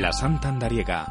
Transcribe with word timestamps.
La 0.00 0.12
Santa 0.12 0.48
Andariega. 0.48 1.06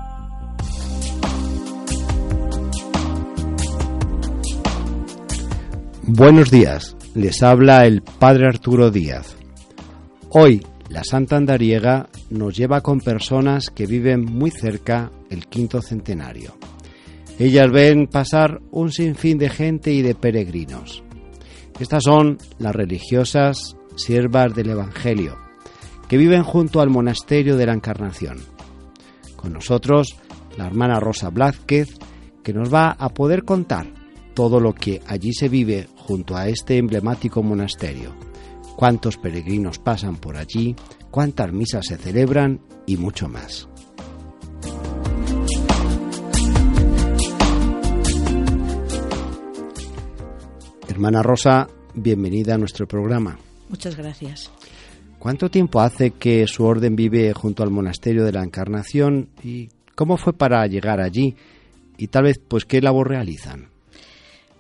Buenos 6.04 6.52
días, 6.52 6.98
les 7.16 7.42
habla 7.42 7.86
el 7.86 8.02
Padre 8.02 8.48
Arturo 8.48 8.92
Díaz. 8.92 9.38
Hoy 10.30 10.66
la 10.90 11.04
Santa 11.06 11.38
Andariega 11.38 12.10
nos 12.30 12.58
lleva 12.58 12.82
con 12.82 13.00
personas 13.00 13.70
que 13.70 13.86
viven 13.86 14.26
muy 14.26 14.52
cerca 14.52 15.12
el 15.30 15.48
quinto 15.48 15.82
centenario. 15.82 16.58
Ellas 17.40 17.72
ven 17.72 18.08
pasar 18.08 18.60
un 18.72 18.92
sinfín 18.92 19.38
de 19.38 19.50
gente 19.50 19.94
y 19.94 20.02
de 20.02 20.14
peregrinos. 20.14 21.04
Estas 21.80 22.04
son 22.04 22.38
las 22.60 22.76
religiosas 22.76 23.78
siervas 23.96 24.54
del 24.54 24.72
Evangelio, 24.72 25.38
que 26.10 26.18
viven 26.18 26.44
junto 26.44 26.82
al 26.82 26.90
monasterio 26.90 27.56
de 27.56 27.66
la 27.66 27.74
Encarnación. 27.74 28.53
Con 29.44 29.52
nosotros, 29.52 30.16
la 30.58 30.68
hermana 30.68 31.02
Rosa 31.02 31.30
Blázquez, 31.30 31.98
que 32.46 32.54
nos 32.54 32.74
va 32.74 32.92
a 32.92 33.10
poder 33.10 33.44
contar 33.44 33.86
todo 34.34 34.62
lo 34.62 34.74
que 34.74 35.02
allí 35.06 35.34
se 35.34 35.50
vive 35.50 35.90
junto 35.98 36.38
a 36.38 36.48
este 36.48 36.78
emblemático 36.78 37.44
monasterio, 37.44 38.16
cuántos 38.78 39.18
peregrinos 39.18 39.80
pasan 39.80 40.16
por 40.16 40.38
allí, 40.38 40.78
cuántas 41.12 41.52
misas 41.52 41.88
se 41.88 41.98
celebran 41.98 42.62
y 42.88 42.96
mucho 42.96 43.28
más. 43.28 43.68
Hermana 50.88 51.22
Rosa, 51.22 51.68
bienvenida 51.94 52.56
a 52.56 52.58
nuestro 52.58 52.88
programa. 52.88 53.38
Muchas 53.68 53.98
gracias. 53.98 54.50
¿Cuánto 55.24 55.50
tiempo 55.50 55.80
hace 55.80 56.12
que 56.12 56.46
su 56.48 56.66
orden 56.66 56.98
vive 56.98 57.32
junto 57.32 57.64
al 57.64 57.72
monasterio 57.72 58.26
de 58.26 58.34
la 58.34 58.44
Encarnación 58.44 59.30
y 59.42 59.70
cómo 59.96 60.18
fue 60.18 60.34
para 60.34 60.68
llegar 60.68 61.00
allí? 61.00 61.34
Y 61.98 62.08
tal 62.08 62.24
vez, 62.24 62.42
pues, 62.46 62.66
¿qué 62.66 62.82
labor 62.82 63.08
realizan? 63.08 63.70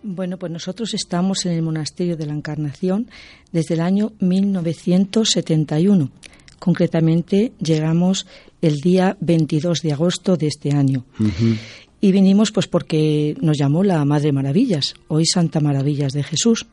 Bueno, 0.03 0.37
pues 0.37 0.53
nosotros 0.53 0.93
estamos 0.93 1.45
en 1.45 1.51
el 1.51 1.63
monasterio 1.63 2.15
de 2.15 2.27
la 2.27 2.33
Encarnación 2.33 3.09
desde 3.51 3.73
el 3.73 3.81
año 3.81 4.13
1971. 4.21 6.09
Concretamente, 6.59 7.51
llegamos 7.59 8.25
el 8.61 8.79
día 8.79 9.17
22 9.19 9.81
de 9.81 9.91
agosto 9.91 10.37
de 10.37 10.47
este 10.47 10.71
año. 10.71 11.03
Y 11.99 12.13
vinimos 12.13 12.53
pues 12.53 12.67
porque 12.67 13.35
nos 13.41 13.57
llamó 13.57 13.83
la 13.83 14.05
Madre 14.05 14.31
Maravillas, 14.31 14.93
hoy 15.09 15.25
Santa 15.25 15.59
Maravillas 15.59 16.13
de 16.13 16.23
Jesús. 16.23 16.67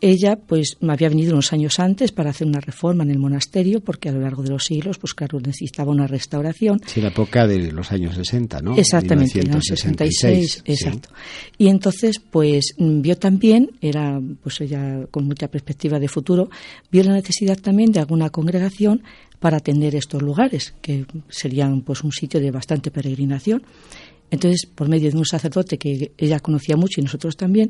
Ella, 0.00 0.36
pues, 0.36 0.76
me 0.80 0.92
había 0.92 1.08
venido 1.08 1.32
unos 1.32 1.52
años 1.52 1.80
antes 1.80 2.12
para 2.12 2.30
hacer 2.30 2.46
una 2.46 2.60
reforma 2.60 3.02
en 3.02 3.10
el 3.10 3.18
monasterio, 3.18 3.80
porque 3.80 4.08
a 4.08 4.12
lo 4.12 4.20
largo 4.20 4.42
de 4.42 4.50
los 4.50 4.64
siglos, 4.64 4.98
pues, 4.98 5.14
claro, 5.14 5.40
necesitaba 5.40 5.90
una 5.90 6.06
restauración. 6.06 6.80
Sí, 6.86 7.00
la 7.00 7.08
época 7.08 7.46
de 7.46 7.72
los 7.72 7.90
años 7.90 8.14
60, 8.14 8.60
¿no? 8.60 8.76
Exactamente, 8.76 9.40
en 9.40 9.50
los 9.50 9.64
66, 9.64 10.62
exacto. 10.64 11.08
Y 11.56 11.68
entonces, 11.68 12.20
pues, 12.30 12.74
vio 12.78 13.16
también, 13.16 13.70
era, 13.80 14.20
pues, 14.42 14.60
ella 14.60 15.06
con 15.10 15.26
mucha 15.26 15.48
perspectiva 15.48 15.98
de 15.98 16.08
futuro, 16.08 16.48
vio 16.92 17.02
la 17.02 17.14
necesidad 17.14 17.58
también 17.58 17.90
de 17.90 18.00
alguna 18.00 18.30
congregación 18.30 19.02
para 19.40 19.58
atender 19.58 19.94
estos 19.94 20.22
lugares, 20.22 20.74
que 20.80 21.06
serían, 21.28 21.82
pues, 21.82 22.04
un 22.04 22.12
sitio 22.12 22.40
de 22.40 22.50
bastante 22.50 22.90
peregrinación. 22.90 23.62
Entonces, 24.30 24.66
por 24.66 24.88
medio 24.88 25.10
de 25.10 25.16
un 25.16 25.24
sacerdote 25.24 25.78
que 25.78 26.12
ella 26.18 26.40
conocía 26.40 26.76
mucho 26.76 27.00
y 27.00 27.04
nosotros 27.04 27.36
también, 27.36 27.68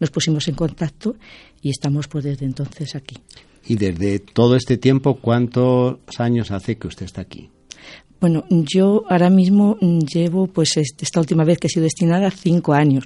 nos 0.00 0.10
pusimos 0.10 0.48
en 0.48 0.54
contacto 0.54 1.16
y 1.62 1.70
estamos 1.70 2.08
pues 2.08 2.24
desde 2.24 2.46
entonces 2.46 2.94
aquí. 2.94 3.16
Y 3.66 3.76
desde 3.76 4.18
todo 4.18 4.56
este 4.56 4.78
tiempo, 4.78 5.16
¿cuántos 5.20 5.98
años 6.18 6.50
hace 6.50 6.78
que 6.78 6.86
usted 6.86 7.04
está 7.04 7.20
aquí? 7.20 7.50
Bueno, 8.20 8.44
yo 8.50 9.04
ahora 9.08 9.30
mismo 9.30 9.78
llevo, 9.78 10.46
pues 10.48 10.76
esta 10.76 11.20
última 11.20 11.44
vez 11.44 11.58
que 11.58 11.68
he 11.68 11.70
sido 11.70 11.84
destinada, 11.84 12.30
cinco 12.30 12.72
años. 12.72 13.04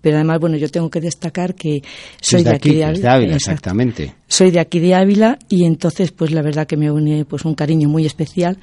Pero 0.00 0.16
además, 0.16 0.38
bueno, 0.38 0.58
yo 0.58 0.68
tengo 0.68 0.90
que 0.90 1.00
destacar 1.00 1.54
que 1.54 1.82
soy 2.20 2.44
de, 2.44 2.50
aquí, 2.50 2.74
de 2.74 2.84
Ávila. 2.84 3.36
exactamente. 3.36 4.14
Soy 4.28 4.50
de 4.50 4.60
aquí 4.60 4.78
de 4.78 4.94
Ávila 4.94 5.38
y 5.48 5.64
entonces, 5.64 6.12
pues 6.12 6.30
la 6.30 6.42
verdad 6.42 6.66
que 6.66 6.76
me 6.76 6.90
une 6.90 7.24
pues 7.24 7.46
un 7.46 7.54
cariño 7.54 7.88
muy 7.88 8.04
especial 8.04 8.58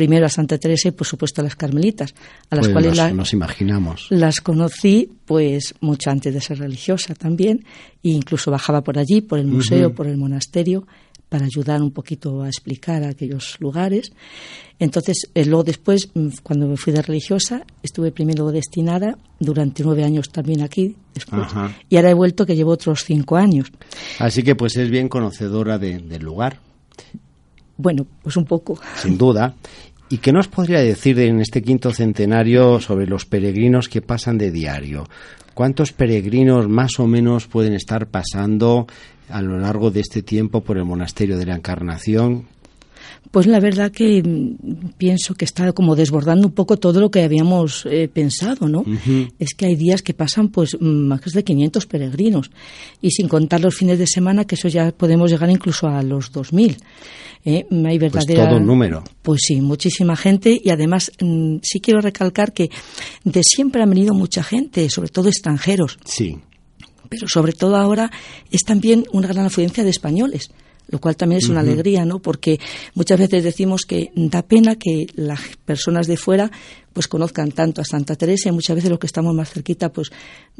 primero 0.00 0.24
a 0.24 0.30
Santa 0.30 0.56
Teresa 0.56 0.88
y 0.88 0.92
por 0.92 1.06
supuesto 1.06 1.42
a 1.42 1.44
las 1.44 1.56
Carmelitas, 1.56 2.14
a 2.48 2.56
las 2.56 2.68
pues 2.68 2.72
cuales 2.72 3.14
nos, 3.14 3.34
imaginamos. 3.34 4.06
Las 4.08 4.40
conocí 4.40 5.12
pues 5.26 5.74
mucho 5.82 6.08
antes 6.08 6.32
de 6.32 6.40
ser 6.40 6.58
religiosa 6.58 7.14
también 7.14 7.66
e 8.02 8.08
incluso 8.08 8.50
bajaba 8.50 8.80
por 8.80 8.98
allí, 8.98 9.20
por 9.20 9.38
el 9.38 9.46
museo, 9.46 9.94
por 9.94 10.06
el 10.06 10.16
monasterio 10.16 10.86
para 11.28 11.44
ayudar 11.44 11.82
un 11.82 11.90
poquito 11.90 12.42
a 12.42 12.48
explicar 12.48 13.04
aquellos 13.04 13.60
lugares. 13.60 14.10
Entonces, 14.78 15.30
eh, 15.34 15.44
luego 15.44 15.64
después, 15.64 16.08
mm, 16.14 16.28
cuando 16.42 16.66
me 16.66 16.78
fui 16.78 16.94
de 16.94 17.02
religiosa, 17.02 17.62
estuve 17.82 18.10
primero 18.10 18.50
destinada 18.50 19.18
durante 19.38 19.84
nueve 19.84 20.02
años 20.02 20.30
también 20.30 20.62
aquí, 20.62 20.96
después, 21.12 21.46
y 21.90 21.96
ahora 21.96 22.10
he 22.10 22.14
vuelto 22.14 22.46
que 22.46 22.56
llevo 22.56 22.70
otros 22.70 23.04
cinco 23.04 23.36
años. 23.36 23.70
Así 24.18 24.42
que 24.42 24.54
pues 24.54 24.78
es 24.78 24.88
bien 24.88 25.10
conocedora 25.10 25.78
del 25.78 26.22
lugar. 26.22 26.58
Bueno, 27.80 28.06
pues 28.22 28.36
un 28.36 28.44
poco. 28.44 28.78
Sin 28.96 29.16
duda. 29.16 29.54
¿Y 30.12 30.18
qué 30.18 30.32
nos 30.32 30.48
podría 30.48 30.80
decir 30.80 31.20
en 31.20 31.40
este 31.40 31.62
quinto 31.62 31.92
centenario 31.92 32.80
sobre 32.80 33.06
los 33.06 33.26
peregrinos 33.26 33.88
que 33.88 34.02
pasan 34.02 34.38
de 34.38 34.50
diario? 34.50 35.08
¿Cuántos 35.54 35.92
peregrinos 35.92 36.68
más 36.68 36.98
o 36.98 37.06
menos 37.06 37.46
pueden 37.46 37.74
estar 37.74 38.08
pasando 38.08 38.88
a 39.28 39.40
lo 39.40 39.56
largo 39.56 39.92
de 39.92 40.00
este 40.00 40.22
tiempo 40.22 40.62
por 40.62 40.78
el 40.78 40.84
monasterio 40.84 41.38
de 41.38 41.46
la 41.46 41.54
Encarnación? 41.54 42.48
Pues 43.30 43.46
la 43.46 43.60
verdad 43.60 43.92
que 43.92 44.22
pienso 44.98 45.34
que 45.34 45.44
está 45.44 45.72
como 45.72 45.94
desbordando 45.94 46.48
un 46.48 46.52
poco 46.52 46.78
todo 46.78 47.00
lo 47.00 47.10
que 47.10 47.22
habíamos 47.22 47.86
eh, 47.86 48.08
pensado, 48.12 48.68
¿no? 48.68 48.84
Es 49.38 49.54
que 49.54 49.66
hay 49.66 49.76
días 49.76 50.02
que 50.02 50.14
pasan 50.14 50.48
pues 50.48 50.76
más 50.80 51.20
de 51.32 51.44
500 51.44 51.86
peregrinos 51.86 52.50
y 53.00 53.10
sin 53.10 53.28
contar 53.28 53.60
los 53.60 53.76
fines 53.76 53.98
de 53.98 54.06
semana 54.06 54.46
que 54.46 54.56
eso 54.56 54.68
ya 54.68 54.90
podemos 54.90 55.30
llegar 55.30 55.48
incluso 55.48 55.86
a 55.86 56.02
los 56.02 56.32
2000. 56.32 56.76
¿eh? 57.44 57.66
Hay 57.70 57.98
pues 57.98 58.12
verdadera, 58.12 58.48
todo 58.48 58.58
un 58.58 58.66
número. 58.66 59.04
Pues 59.22 59.42
sí, 59.46 59.60
muchísima 59.60 60.16
gente 60.16 60.60
y 60.62 60.70
además 60.70 61.12
mm, 61.20 61.58
sí 61.62 61.80
quiero 61.80 62.00
recalcar 62.00 62.52
que 62.52 62.70
de 63.24 63.42
siempre 63.44 63.82
han 63.82 63.90
venido 63.90 64.12
mucha 64.12 64.42
gente, 64.42 64.88
sobre 64.90 65.10
todo 65.10 65.28
extranjeros. 65.28 65.98
Sí. 66.04 66.38
Pero 67.08 67.28
sobre 67.28 67.52
todo 67.52 67.76
ahora 67.76 68.10
es 68.50 68.62
también 68.64 69.04
una 69.12 69.28
gran 69.28 69.46
afluencia 69.46 69.84
de 69.84 69.90
españoles 69.90 70.50
lo 70.90 70.98
cual 70.98 71.16
también 71.16 71.38
es 71.38 71.48
una 71.48 71.60
alegría, 71.60 72.04
¿no? 72.04 72.18
Porque 72.18 72.58
muchas 72.94 73.18
veces 73.18 73.44
decimos 73.44 73.82
que 73.82 74.10
da 74.14 74.42
pena 74.42 74.74
que 74.74 75.06
las 75.14 75.40
personas 75.64 76.06
de 76.06 76.16
fuera 76.16 76.50
pues 76.92 77.06
conozcan 77.06 77.52
tanto 77.52 77.80
a 77.80 77.84
Santa 77.84 78.16
Teresa 78.16 78.48
y 78.48 78.52
muchas 78.52 78.74
veces 78.74 78.90
los 78.90 78.98
que 78.98 79.06
estamos 79.06 79.32
más 79.34 79.50
cerquita 79.50 79.92
pues 79.92 80.10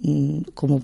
mm, 0.00 0.42
como 0.54 0.82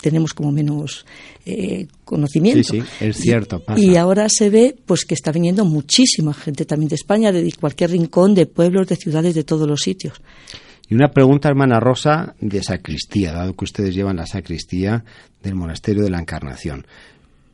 tenemos 0.00 0.34
como 0.34 0.50
menos 0.50 1.06
eh, 1.46 1.86
conocimiento. 2.04 2.64
Sí, 2.64 2.80
sí, 2.80 3.06
es 3.06 3.16
cierto. 3.16 3.62
Y, 3.76 3.94
ahora 3.94 4.26
se 4.28 4.50
ve 4.50 4.76
pues 4.84 5.04
que 5.04 5.14
está 5.14 5.30
viniendo 5.30 5.64
muchísima 5.64 6.34
gente 6.34 6.64
también 6.64 6.88
de 6.88 6.96
España, 6.96 7.30
de 7.30 7.52
cualquier 7.52 7.92
rincón, 7.92 8.34
de 8.34 8.46
pueblos, 8.46 8.88
de 8.88 8.96
ciudades, 8.96 9.34
de 9.36 9.44
todos 9.44 9.68
los 9.68 9.80
sitios. 9.80 10.20
Y 10.90 10.94
una 10.94 11.10
pregunta, 11.10 11.48
hermana 11.48 11.78
Rosa, 11.78 12.34
de 12.40 12.62
sacristía, 12.62 13.32
dado 13.32 13.54
que 13.54 13.64
ustedes 13.64 13.94
llevan 13.94 14.16
la 14.16 14.26
sacristía 14.26 15.04
del 15.42 15.54
Monasterio 15.54 16.02
de 16.02 16.10
la 16.10 16.18
Encarnación. 16.18 16.86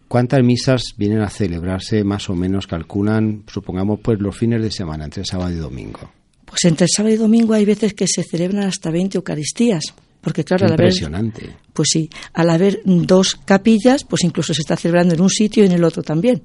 ¿Cuántas 0.08 0.42
misas 0.42 0.94
vienen 0.96 1.22
a 1.22 1.30
celebrarse 1.30 2.04
más 2.04 2.28
o 2.30 2.34
menos, 2.34 2.66
calculan, 2.66 3.44
supongamos, 3.46 4.00
pues 4.00 4.20
los 4.20 4.36
fines 4.36 4.62
de 4.62 4.70
semana, 4.70 5.04
entre 5.04 5.24
sábado 5.24 5.50
y 5.50 5.56
domingo? 5.56 6.10
Pues 6.44 6.64
entre 6.64 6.86
sábado 6.88 7.14
y 7.14 7.18
domingo 7.18 7.54
hay 7.54 7.64
veces 7.64 7.94
que 7.94 8.06
se 8.06 8.22
celebran 8.22 8.64
hasta 8.64 8.90
20 8.90 9.18
Eucaristías. 9.18 9.82
Porque 10.20 10.42
claro, 10.42 10.64
al 10.64 10.72
haber, 10.72 10.86
impresionante. 10.86 11.54
pues 11.74 11.88
sí, 11.92 12.08
al 12.32 12.48
haber 12.48 12.80
dos 12.84 13.38
capillas, 13.44 14.04
pues 14.04 14.24
incluso 14.24 14.54
se 14.54 14.62
está 14.62 14.74
celebrando 14.74 15.14
en 15.14 15.20
un 15.20 15.28
sitio 15.28 15.62
y 15.62 15.66
en 15.66 15.72
el 15.72 15.84
otro 15.84 16.02
también. 16.02 16.40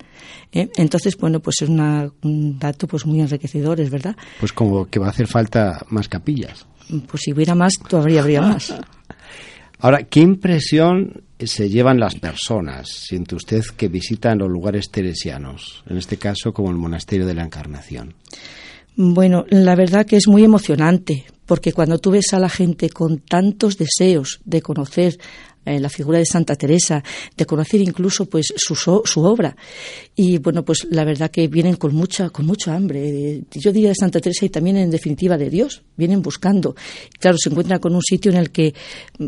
¿eh? 0.52 0.68
Entonces, 0.76 1.16
bueno, 1.16 1.40
pues 1.40 1.62
es 1.62 1.70
un 1.70 2.60
dato 2.60 2.88
pues 2.88 3.06
muy 3.06 3.22
enriquecedor, 3.22 3.80
es 3.80 3.90
verdad. 3.90 4.18
Pues 4.42 4.52
como 4.52 4.90
que 4.90 5.00
va 5.00 5.08
a 5.08 5.12
hacer 5.12 5.28
falta 5.28 5.86
más 5.90 6.10
capillas. 6.10 6.66
Pues 7.08 7.22
si 7.24 7.32
hubiera 7.32 7.56
más, 7.56 7.74
todavía 7.88 8.20
habría 8.20 8.42
más. 8.42 8.74
Ahora, 9.80 10.04
¿qué 10.04 10.20
impresión 10.20 11.24
se 11.40 11.70
llevan 11.70 12.00
las 12.00 12.16
personas, 12.16 12.90
siente 12.90 13.36
usted, 13.36 13.64
que 13.78 13.88
visitan 13.88 14.38
los 14.38 14.50
lugares 14.50 14.92
teresianos, 14.92 15.84
en 15.90 15.98
este 15.98 16.18
caso 16.18 16.54
como 16.54 16.70
el 16.70 16.76
Monasterio 16.76 17.26
de 17.26 17.34
la 17.34 17.44
Encarnación? 17.46 18.14
Bueno, 18.98 19.46
la 19.50 19.76
verdad 19.76 20.06
que 20.06 20.18
es 20.18 20.28
muy 20.28 20.44
emocionante, 20.44 21.24
porque 21.46 21.72
cuando 21.72 21.98
tú 21.98 22.12
ves 22.12 22.34
a 22.34 22.40
la 22.40 22.50
gente 22.50 22.90
con 22.90 23.20
tantos 23.20 23.78
deseos 23.78 24.42
de 24.44 24.62
conocer 24.62 25.18
eh, 25.70 25.80
la 25.80 25.90
figura 25.90 26.18
de 26.18 26.26
Santa 26.26 26.56
Teresa, 26.56 27.04
de 27.38 27.46
conocer 27.46 27.82
incluso 27.82 28.26
pues 28.26 28.48
su, 28.56 28.76
su 28.76 29.24
obra. 29.24 29.56
Y 30.16 30.38
bueno, 30.40 30.64
pues 30.66 30.88
la 30.90 31.04
verdad 31.04 31.30
que 31.32 31.48
vienen 31.48 31.76
con 31.76 31.94
mucha, 31.94 32.30
con 32.30 32.46
mucho 32.46 32.72
hambre. 32.72 33.44
Yo 33.52 33.72
diría 33.72 33.90
de 33.90 33.96
Santa 33.96 34.20
Teresa 34.20 34.46
y 34.46 34.50
también 34.50 34.78
en 34.78 34.90
definitiva 34.90 35.38
de 35.38 35.50
Dios. 35.50 35.84
Vienen 35.96 36.22
buscando. 36.22 36.76
Claro, 37.20 37.38
se 37.38 37.50
encuentran 37.50 37.80
con 37.80 37.96
un 37.96 38.02
sitio 38.02 38.32
en 38.32 38.38
el 38.38 38.52
que 38.52 38.74
mm, 39.18 39.28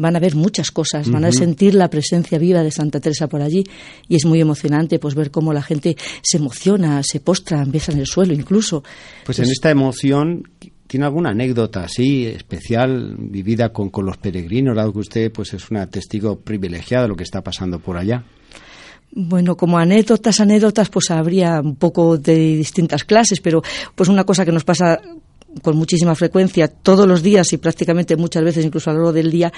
van 0.00 0.16
a 0.16 0.18
ver 0.18 0.34
muchas 0.34 0.70
cosas, 0.70 1.10
van 1.10 1.24
a 1.24 1.32
sentir 1.32 1.74
la 1.74 1.90
presencia 1.90 2.38
viva 2.38 2.62
de 2.62 2.70
Santa 2.70 3.00
Teresa 3.00 3.28
por 3.28 3.42
allí 3.42 3.64
y 4.08 4.16
es 4.16 4.24
muy 4.24 4.40
emocionante 4.40 4.98
pues 4.98 5.14
ver 5.14 5.30
cómo 5.30 5.52
la 5.52 5.62
gente 5.62 5.96
se 6.22 6.38
emociona, 6.38 7.02
se 7.02 7.20
postra, 7.20 7.62
empieza 7.62 7.92
en 7.92 7.98
el 7.98 8.06
suelo 8.06 8.32
incluso. 8.32 8.82
Pues, 9.24 9.38
en 9.38 9.44
pues 9.44 9.52
esta 9.52 9.70
emoción 9.70 10.44
¿Tiene 10.86 11.06
alguna 11.06 11.30
anécdota 11.30 11.84
así 11.84 12.26
especial 12.26 13.16
vivida 13.18 13.72
con, 13.72 13.90
con 13.90 14.06
los 14.06 14.16
peregrinos, 14.18 14.76
dado 14.76 14.92
que 14.92 15.00
usted 15.00 15.32
pues 15.32 15.52
es 15.54 15.70
una 15.70 15.88
testigo 15.88 16.40
privilegiada 16.40 17.04
de 17.04 17.08
lo 17.08 17.16
que 17.16 17.24
está 17.24 17.42
pasando 17.42 17.78
por 17.80 17.96
allá? 17.96 18.24
Bueno, 19.12 19.56
como 19.56 19.78
anécdotas, 19.78 20.40
anécdotas, 20.40 20.90
pues 20.90 21.10
habría 21.10 21.60
un 21.60 21.76
poco 21.76 22.18
de 22.18 22.34
distintas 22.36 23.04
clases, 23.04 23.40
pero 23.40 23.62
pues 23.94 24.08
una 24.08 24.24
cosa 24.24 24.44
que 24.44 24.52
nos 24.52 24.64
pasa 24.64 25.00
con 25.62 25.76
muchísima 25.76 26.14
frecuencia, 26.14 26.68
todos 26.68 27.06
los 27.06 27.22
días 27.22 27.52
y 27.52 27.56
prácticamente 27.56 28.16
muchas 28.16 28.44
veces, 28.44 28.64
incluso 28.64 28.90
a 28.90 28.92
lo 28.92 29.00
largo 29.00 29.12
del 29.12 29.30
día, 29.30 29.52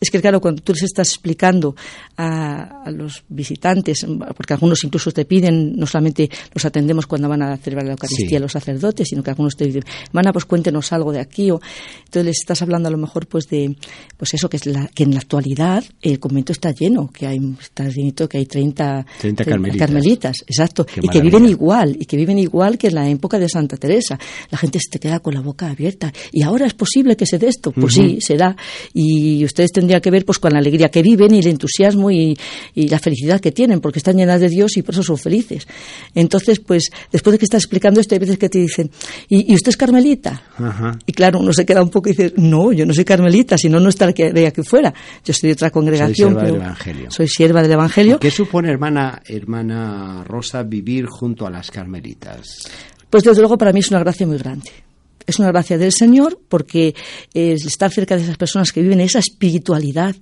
es 0.00 0.10
que, 0.10 0.20
claro, 0.20 0.40
cuando 0.40 0.62
tú 0.62 0.72
les 0.72 0.82
estás 0.82 1.08
explicando 1.08 1.74
a, 2.16 2.90
los 2.90 3.24
visitantes, 3.28 4.06
porque 4.36 4.54
algunos 4.54 4.82
incluso 4.84 5.12
te 5.12 5.24
piden, 5.24 5.76
no 5.76 5.86
solamente 5.86 6.28
los 6.52 6.64
atendemos 6.64 7.06
cuando 7.06 7.28
van 7.28 7.42
a 7.42 7.56
celebrar 7.56 7.86
la 7.86 7.92
Eucaristía 7.92 8.40
los 8.40 8.52
sacerdotes, 8.52 9.08
sino 9.08 9.22
que 9.22 9.30
algunos 9.30 9.56
te 9.56 9.66
dicen, 9.66 9.84
Mana, 10.12 10.32
pues 10.32 10.44
cuéntenos 10.44 10.92
algo 10.92 11.12
de 11.12 11.20
aquí, 11.20 11.50
o 11.50 11.60
entonces 11.98 12.24
les 12.24 12.38
estás 12.40 12.62
hablando 12.62 12.88
a 12.88 12.92
lo 12.92 12.98
mejor 12.98 13.26
pues 13.26 13.46
de, 13.48 13.76
pues 14.16 14.34
eso, 14.34 14.48
que 14.48 14.56
es 14.56 14.66
la, 14.66 14.88
que 14.88 15.04
en 15.04 15.14
la 15.14 15.20
actualidad 15.20 15.84
el 16.00 16.18
convento 16.18 16.52
está 16.52 16.72
lleno, 16.72 17.10
que 17.12 17.26
hay, 17.26 17.38
está 17.60 17.88
llenito, 17.88 18.28
que 18.28 18.38
hay 18.38 18.46
30, 18.46 19.06
30 19.20 19.44
carmelitas. 19.44 19.86
carmelitas. 19.86 20.36
exacto, 20.46 20.86
y 21.00 21.08
que 21.08 21.20
viven 21.20 21.46
igual, 21.46 21.96
y 21.98 22.04
que 22.04 22.16
viven 22.16 22.38
igual 22.38 22.78
que 22.78 22.88
en 22.88 22.94
la 22.94 23.08
época 23.08 23.38
de 23.38 23.48
Santa 23.48 23.76
Teresa. 23.76 24.18
La 24.50 24.58
gente 24.58 24.78
se 24.78 24.90
te 24.90 24.98
queda 24.98 25.20
con 25.20 25.34
la 25.34 25.40
boca 25.42 25.70
abierta. 25.70 26.12
¿Y 26.32 26.42
ahora 26.42 26.66
es 26.66 26.74
posible 26.74 27.16
que 27.16 27.26
se 27.26 27.38
dé 27.38 27.48
esto? 27.48 27.72
Pues 27.72 27.94
sí, 27.94 28.18
será. 28.20 28.56
Y 28.94 29.44
ustedes 29.44 29.72
tendrían 29.72 30.00
que 30.00 30.10
ver 30.10 30.24
pues 30.24 30.38
con 30.38 30.52
la 30.52 30.58
alegría 30.58 30.90
que 30.90 31.02
viven 31.02 31.34
y 31.34 31.40
el 31.40 31.46
entusiasmo 31.48 32.10
y, 32.10 32.36
la 32.74 32.98
felicidad 32.98 33.40
que 33.40 33.52
tienen, 33.52 33.80
porque 33.80 33.98
están 33.98 34.16
llenas 34.16 34.40
de 34.40 34.48
Dios 34.48 34.76
y 34.76 34.82
por 34.82 34.94
eso 34.94 35.02
son 35.02 35.18
felices. 35.18 35.66
Entonces, 36.14 36.60
pues, 36.60 36.90
después 37.10 37.32
de 37.32 37.38
que 37.38 37.44
estás 37.44 37.62
explicando 37.62 38.00
esto, 38.00 38.14
hay 38.14 38.18
veces 38.18 38.38
que 38.38 38.48
te 38.48 38.58
dicen, 38.58 38.90
¿y, 39.28 39.54
usted 39.54 39.70
es 39.70 39.76
carmelita? 39.76 40.42
Y 41.06 41.12
claro, 41.12 41.40
uno 41.40 41.52
se 41.52 41.64
queda 41.64 41.82
un 41.82 41.90
poco 41.90 42.08
y 42.08 42.12
dice, 42.12 42.32
no, 42.36 42.72
yo 42.72 42.86
no 42.86 42.94
soy 42.94 43.04
carmelita, 43.04 43.56
si 43.58 43.68
no, 43.68 43.80
no 43.80 43.88
estaría 43.88 44.48
aquí 44.48 44.62
fuera. 44.62 44.92
Yo 45.24 45.32
estoy 45.32 45.48
de 45.48 45.54
otra 45.54 45.70
congregación. 45.70 46.34
Soy 46.34 46.40
sierva 46.40 46.42
del 46.42 46.54
Evangelio. 46.56 47.10
Soy 47.10 47.28
sierva 47.28 47.62
del 47.62 47.72
Evangelio. 47.72 48.18
¿Qué 48.18 48.30
supone, 48.30 48.70
hermana, 48.70 49.22
hermana 49.26 50.24
Rosa, 50.24 50.62
vivir 50.62 51.06
junto 51.06 51.46
a 51.46 51.50
las 51.50 51.70
carmelitas? 51.70 52.68
Pues 53.10 53.24
desde 53.24 53.40
luego 53.40 53.58
para 53.58 53.72
mí 53.72 53.80
es 53.80 53.90
una 53.90 54.00
gracia 54.00 54.26
muy 54.26 54.38
grande 54.38 54.70
es 55.26 55.38
una 55.38 55.48
gracia 55.48 55.78
del 55.78 55.92
Señor 55.92 56.40
porque 56.48 56.94
estar 57.34 57.90
cerca 57.90 58.16
de 58.16 58.22
esas 58.22 58.36
personas 58.36 58.72
que 58.72 58.82
viven 58.82 59.00
esa 59.00 59.18
espiritualidad 59.18 60.14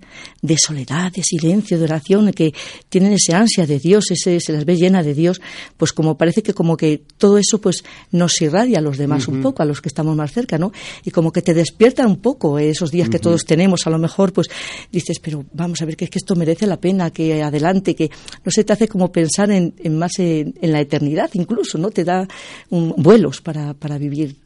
de 0.43 0.57
soledad, 0.59 1.13
de 1.13 1.23
silencio, 1.23 1.79
de 1.79 1.85
oración, 1.85 2.33
que 2.33 2.55
tienen 2.89 3.13
ese 3.13 3.35
ansia 3.35 3.67
de 3.67 3.79
Dios, 3.79 4.11
ese, 4.11 4.41
se 4.41 4.53
las 4.53 4.65
ve 4.65 4.77
llena 4.77 5.03
de 5.03 5.15
Dios, 5.15 5.41
pues 5.77 5.93
como 5.93 6.17
parece 6.17 6.43
que 6.43 6.55
como 6.55 6.77
que 6.77 7.03
todo 7.19 7.39
eso 7.39 7.61
pues 7.61 7.85
nos 8.11 8.41
irradia 8.41 8.79
a 8.79 8.83
los 8.83 8.99
demás 8.99 9.29
un 9.29 9.43
poco, 9.43 9.63
a 9.63 9.67
los 9.67 9.81
que 9.81 9.89
estamos 9.89 10.17
más 10.17 10.33
cerca, 10.33 10.59
¿no? 10.59 10.73
Y 11.05 11.11
como 11.11 11.33
que 11.33 11.43
te 11.43 11.55
despierta 11.55 12.07
un 12.07 12.17
poco 12.17 12.59
esos 12.59 12.91
días 12.91 13.09
que 13.09 13.19
todos 13.19 13.45
tenemos, 13.45 13.87
a 13.87 13.91
lo 13.91 13.99
mejor 13.99 14.33
pues 14.33 14.49
dices, 14.91 15.19
pero 15.21 15.45
vamos 15.53 15.83
a 15.83 15.85
ver 15.85 15.97
que 15.97 16.05
es 16.05 16.11
que 16.11 16.19
esto 16.19 16.35
merece 16.37 16.67
la 16.67 16.81
pena, 16.81 17.11
que 17.11 17.43
adelante, 17.43 17.95
que 17.95 18.11
no 18.45 18.51
sé, 18.51 18.65
te 18.65 18.73
hace 18.73 18.89
como 18.89 19.13
pensar 19.13 19.51
en, 19.51 19.75
más 19.97 20.19
en, 20.19 20.55
la 20.61 20.81
eternidad 20.81 21.31
incluso, 21.35 21.79
¿no? 21.79 21.91
Te 21.91 22.05
da 22.05 22.27
vuelos 22.71 23.41
para, 23.41 23.75
para 23.75 23.99
vivir 23.99 24.37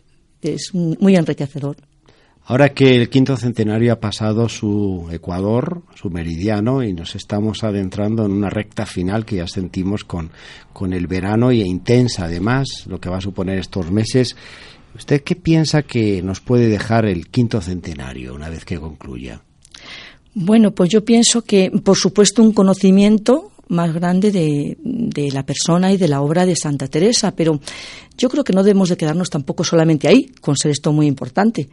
es 0.44 0.74
muy 0.74 1.16
enriquecedor. 1.16 1.76
Ahora 2.46 2.74
que 2.74 2.96
el 2.96 3.08
quinto 3.08 3.38
centenario 3.38 3.94
ha 3.94 4.00
pasado 4.00 4.50
su 4.50 5.08
ecuador, 5.10 5.80
su 5.94 6.10
meridiano, 6.10 6.82
y 6.82 6.92
nos 6.92 7.14
estamos 7.14 7.64
adentrando 7.64 8.26
en 8.26 8.32
una 8.32 8.50
recta 8.50 8.84
final 8.84 9.24
que 9.24 9.36
ya 9.36 9.46
sentimos 9.46 10.04
con, 10.04 10.30
con 10.74 10.92
el 10.92 11.06
verano 11.06 11.52
y 11.52 11.62
intensa 11.62 12.26
además, 12.26 12.84
lo 12.86 13.00
que 13.00 13.08
va 13.08 13.16
a 13.16 13.22
suponer 13.22 13.58
estos 13.58 13.90
meses, 13.90 14.36
¿usted 14.94 15.22
qué 15.22 15.36
piensa 15.36 15.84
que 15.84 16.20
nos 16.20 16.40
puede 16.40 16.68
dejar 16.68 17.06
el 17.06 17.28
quinto 17.28 17.62
centenario 17.62 18.34
una 18.34 18.50
vez 18.50 18.66
que 18.66 18.78
concluya? 18.78 19.40
Bueno, 20.34 20.72
pues 20.72 20.90
yo 20.90 21.02
pienso 21.02 21.42
que, 21.42 21.70
por 21.70 21.96
supuesto, 21.96 22.42
un 22.42 22.52
conocimiento 22.52 23.52
más 23.68 23.92
grande 23.92 24.30
de, 24.30 24.76
de, 24.82 25.30
la 25.30 25.44
persona 25.44 25.92
y 25.92 25.96
de 25.96 26.08
la 26.08 26.20
obra 26.20 26.46
de 26.46 26.56
Santa 26.56 26.88
Teresa, 26.88 27.34
pero 27.34 27.60
yo 28.16 28.28
creo 28.28 28.44
que 28.44 28.52
no 28.52 28.62
debemos 28.62 28.88
de 28.88 28.96
quedarnos 28.96 29.30
tampoco 29.30 29.64
solamente 29.64 30.08
ahí, 30.08 30.26
con 30.40 30.56
ser 30.56 30.70
esto 30.70 30.92
muy 30.92 31.06
importante, 31.06 31.68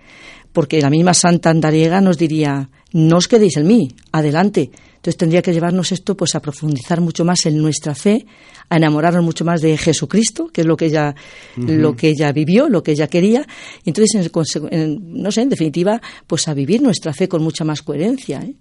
porque 0.53 0.81
la 0.81 0.89
misma 0.89 1.13
Santa 1.13 1.49
Andariega 1.49 2.01
nos 2.01 2.17
diría, 2.17 2.69
no 2.93 3.17
os 3.17 3.27
quedéis 3.27 3.57
en 3.57 3.67
mí, 3.67 3.89
adelante. 4.11 4.71
Entonces 5.01 5.17
tendría 5.17 5.41
que 5.41 5.51
llevarnos 5.51 5.91
esto 5.91 6.15
pues 6.15 6.35
a 6.35 6.41
profundizar 6.41 7.01
mucho 7.01 7.25
más 7.25 7.47
en 7.47 7.57
nuestra 7.57 7.95
fe, 7.95 8.23
a 8.69 8.77
enamorarnos 8.77 9.23
mucho 9.23 9.43
más 9.43 9.59
de 9.59 9.75
Jesucristo, 9.75 10.49
que 10.53 10.61
es 10.61 10.67
lo 10.67 10.77
que 10.77 10.85
ella, 10.85 11.15
lo 11.57 11.95
que 11.95 12.09
ella 12.09 12.31
vivió, 12.31 12.69
lo 12.69 12.83
que 12.83 12.91
ella 12.91 13.07
quería. 13.07 13.43
Entonces, 13.83 14.29
no 14.71 15.31
sé, 15.31 15.41
en 15.41 15.49
definitiva, 15.49 15.99
pues 16.27 16.47
a 16.47 16.53
vivir 16.53 16.83
nuestra 16.83 17.13
fe 17.13 17.27
con 17.27 17.41
mucha 17.41 17.63
más 17.63 17.81
coherencia. 17.81 18.41
¿eh? 18.41 18.53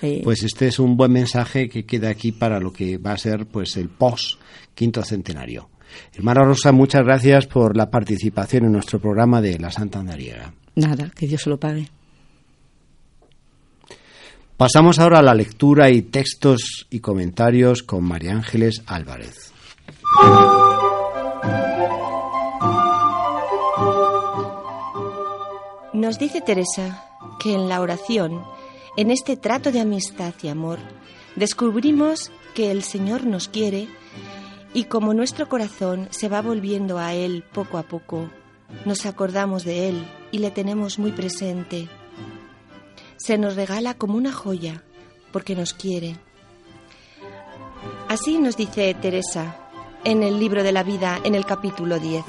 Pues 0.00 0.42
este 0.42 0.68
es 0.68 0.78
un 0.78 0.96
buen 0.96 1.12
mensaje 1.12 1.68
que 1.68 1.86
queda 1.86 2.10
aquí 2.10 2.32
para 2.32 2.60
lo 2.60 2.72
que 2.72 2.98
va 2.98 3.12
a 3.12 3.18
ser 3.18 3.46
pues 3.46 3.76
el 3.76 3.88
post 3.88 4.40
quinto 4.74 5.02
centenario. 5.02 5.70
Hermana 6.12 6.44
Rosa, 6.44 6.72
muchas 6.72 7.04
gracias 7.04 7.46
por 7.46 7.76
la 7.76 7.90
participación 7.90 8.64
en 8.64 8.72
nuestro 8.72 9.00
programa 9.00 9.40
de 9.40 9.58
la 9.58 9.70
Santa 9.70 9.98
Andariega. 9.98 10.52
Nada, 10.74 11.10
que 11.14 11.26
Dios 11.26 11.42
se 11.42 11.50
lo 11.50 11.58
pague. 11.58 11.88
Pasamos 14.56 14.98
ahora 14.98 15.18
a 15.18 15.22
la 15.22 15.34
lectura 15.34 15.90
y 15.90 16.02
textos 16.02 16.86
y 16.90 17.00
comentarios 17.00 17.82
con 17.82 18.04
María 18.04 18.32
Ángeles 18.32 18.82
Álvarez. 18.86 19.52
Nos 25.92 26.18
dice 26.18 26.40
Teresa 26.40 27.04
que 27.38 27.54
en 27.54 27.68
la 27.68 27.80
oración 27.80 28.42
en 28.96 29.10
este 29.10 29.36
trato 29.36 29.72
de 29.72 29.80
amistad 29.80 30.32
y 30.42 30.48
amor, 30.48 30.78
descubrimos 31.36 32.30
que 32.54 32.70
el 32.70 32.82
Señor 32.82 33.24
nos 33.24 33.48
quiere 33.48 33.88
y 34.72 34.84
como 34.84 35.14
nuestro 35.14 35.48
corazón 35.48 36.08
se 36.10 36.28
va 36.28 36.40
volviendo 36.40 36.98
a 36.98 37.14
Él 37.14 37.44
poco 37.52 37.78
a 37.78 37.82
poco, 37.82 38.30
nos 38.84 39.06
acordamos 39.06 39.64
de 39.64 39.88
Él 39.88 40.06
y 40.32 40.38
le 40.38 40.50
tenemos 40.50 40.98
muy 40.98 41.12
presente. 41.12 41.88
Se 43.16 43.38
nos 43.38 43.56
regala 43.56 43.94
como 43.94 44.16
una 44.16 44.32
joya 44.32 44.82
porque 45.32 45.54
nos 45.54 45.72
quiere. 45.72 46.16
Así 48.08 48.38
nos 48.38 48.56
dice 48.56 48.94
Teresa 48.94 49.56
en 50.04 50.22
el 50.22 50.38
libro 50.38 50.62
de 50.62 50.72
la 50.72 50.82
vida 50.82 51.20
en 51.24 51.34
el 51.34 51.44
capítulo 51.44 51.98
10. 51.98 52.24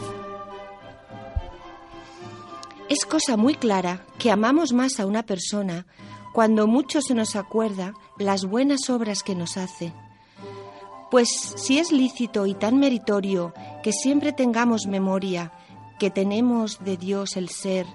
Es 2.90 3.06
cosa 3.06 3.38
muy 3.38 3.56
clara 3.56 4.06
que 4.18 4.32
amamos 4.32 4.74
más 4.74 5.00
a 5.00 5.06
una 5.06 5.24
persona 5.24 5.86
cuando 6.38 6.68
mucho 6.68 7.02
se 7.02 7.16
nos 7.16 7.36
acuerda 7.36 7.96
las 8.20 8.46
buenas 8.46 8.92
obras 8.92 9.24
que 9.24 9.34
nos 9.34 9.58
hace. 9.58 9.92
Pues 11.10 11.30
si 11.30 11.80
es 11.80 11.92
lícito 11.92 12.46
y 12.46 12.54
tan 12.54 12.78
meritorio 12.78 13.56
que 13.82 13.92
siempre 13.92 14.34
tengamos 14.34 14.86
memoria 14.86 15.52
que 15.98 16.12
tenemos 16.12 16.78
de 16.86 16.96
Dios 16.96 17.38
el 17.38 17.50
ser 17.50 17.88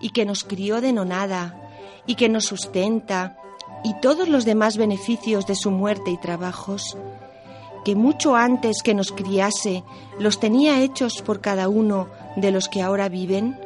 y 0.00 0.12
que 0.12 0.24
nos 0.24 0.44
crió 0.44 0.80
de 0.80 0.94
no 0.94 1.04
nada 1.04 1.60
y 2.06 2.14
que 2.14 2.30
nos 2.30 2.46
sustenta 2.46 3.36
y 3.84 3.92
todos 4.00 4.30
los 4.30 4.46
demás 4.46 4.78
beneficios 4.78 5.46
de 5.46 5.54
su 5.54 5.70
muerte 5.70 6.10
y 6.10 6.16
trabajos, 6.16 6.96
que 7.84 7.94
mucho 7.94 8.34
antes 8.34 8.78
que 8.82 8.94
nos 8.94 9.12
criase 9.12 9.84
los 10.18 10.40
tenía 10.40 10.80
hechos 10.80 11.20
por 11.20 11.42
cada 11.42 11.68
uno 11.68 12.08
de 12.36 12.50
los 12.50 12.70
que 12.70 12.80
ahora 12.80 13.10
viven, 13.10 13.60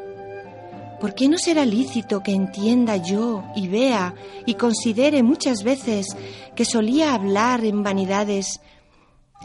¿Por 1.01 1.15
qué 1.15 1.29
no 1.29 1.39
será 1.39 1.65
lícito 1.65 2.23
que 2.23 2.33
entienda 2.33 2.97
yo 2.97 3.45
y 3.55 3.69
vea 3.69 4.15
y 4.47 4.55
considere 4.55 5.23
muchas 5.23 5.63
veces 5.63 6.09
que 6.57 6.65
solía 6.65 7.15
hablar 7.15 7.65
en 7.65 7.85
vanidades 7.85 8.61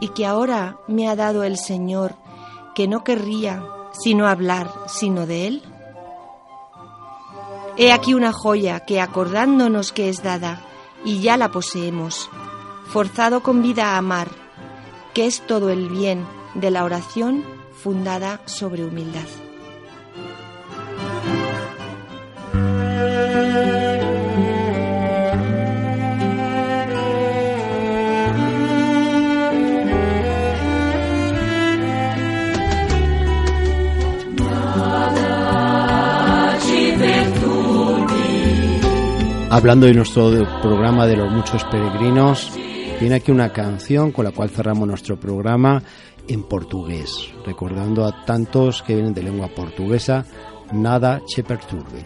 y 0.02 0.10
que 0.10 0.26
ahora 0.26 0.78
me 0.88 1.08
ha 1.08 1.16
dado 1.16 1.44
el 1.44 1.58
Señor 1.58 2.16
que 2.74 2.88
no 2.88 3.04
querría 3.04 3.64
sino 3.92 4.28
hablar 4.28 4.72
sino 4.88 5.28
de 5.28 5.48
Él? 5.48 5.64
He 7.78 7.92
aquí 7.92 8.14
una 8.14 8.34
joya 8.34 8.82
que 8.82 9.02
acordándonos 9.02 9.92
que 9.92 10.10
es 10.10 10.24
dada 10.24 10.62
y 11.06 11.22
ya 11.22 11.38
la 11.38 11.52
poseemos, 11.52 12.30
forzado 12.88 13.44
con 13.44 13.62
vida 13.62 13.90
a 13.90 13.98
amar, 13.98 14.30
que 15.14 15.26
es 15.26 15.46
todo 15.46 15.70
el 15.70 15.90
bien 15.90 16.26
de 16.54 16.72
la 16.72 16.84
oración 16.84 17.44
fundada 17.82 18.42
sobre 18.46 18.86
humildad. 18.86 19.43
Hablando 39.54 39.86
de 39.86 39.94
nuestro 39.94 40.32
programa 40.64 41.06
de 41.06 41.16
los 41.16 41.32
muchos 41.32 41.64
peregrinos, 41.66 42.52
tiene 42.98 43.18
aquí 43.18 43.32
una 43.32 43.54
canción 43.54 44.12
con 44.12 44.26
la 44.26 44.32
cual 44.32 44.50
cerramos 44.50 44.88
nuestro 44.88 45.20
programa 45.20 45.84
en 46.28 46.42
portugués, 46.42 47.30
recordando 47.46 48.04
a 48.04 48.26
tantos 48.26 48.82
que 48.82 48.96
vienen 48.96 49.14
de 49.14 49.22
lengua 49.22 49.50
portuguesa, 49.50 50.26
nada 50.72 51.22
che 51.28 51.44
perturbe. 51.44 52.04